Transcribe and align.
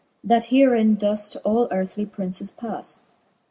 That 0.23 0.45
herin 0.45 0.95
doeft 0.97 1.37
all 1.43 1.67
earthly 1.71 2.07
Princes 2.07 2.49
pas? 2.49 3.03